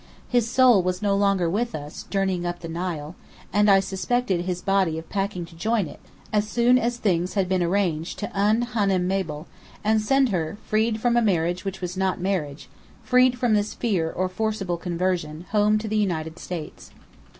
His 0.27 0.49
soul 0.49 0.81
was 0.81 1.03
no 1.03 1.15
longer 1.15 1.47
with 1.47 1.75
us, 1.75 2.07
journeying 2.09 2.43
up 2.43 2.61
the 2.61 2.67
Nile; 2.67 3.13
and 3.53 3.69
I 3.69 3.79
suspected 3.79 4.45
his 4.45 4.59
body 4.59 4.97
of 4.97 5.07
packing 5.11 5.45
to 5.45 5.55
join 5.55 5.85
it, 5.85 5.99
as 6.33 6.47
soon 6.49 6.79
as 6.79 6.97
things 6.97 7.35
had 7.35 7.47
been 7.47 7.61
arranged 7.61 8.17
to 8.17 8.31
un 8.35 8.65
Hânem 8.73 9.01
Mabel, 9.03 9.45
and 9.83 10.01
send 10.01 10.29
her, 10.29 10.57
freed 10.65 10.99
from 10.99 11.15
a 11.17 11.21
marriage 11.21 11.63
which 11.63 11.81
was 11.81 11.95
not 11.95 12.19
marriage, 12.19 12.67
freed 13.03 13.37
from 13.37 13.53
this 13.53 13.75
fear 13.75 14.09
or 14.11 14.27
forcible 14.27 14.77
conversion, 14.77 15.45
home 15.51 15.77
to 15.77 15.87
the 15.87 15.97
United 15.97 16.39
States. 16.39 16.89